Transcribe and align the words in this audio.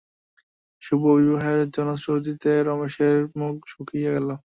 শুভবিবাহের 0.83 1.59
জনশ্রুতিতে 1.71 2.51
রমেশের 2.63 3.17
মুখ 3.39 3.55
শুকাইয়া 3.67 4.11
গেল। 4.15 4.27